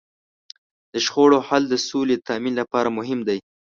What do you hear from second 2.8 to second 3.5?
مهم دی.